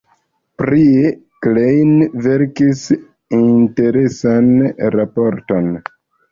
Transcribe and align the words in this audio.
Prie 0.61 1.11
Klein 1.47 1.91
verkis 2.27 2.81
interesan 3.43 4.51
raporton. 4.99 5.73